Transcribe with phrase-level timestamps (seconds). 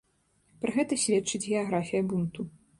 [0.63, 2.51] Пра гэта сведчыць геаграфія бунту.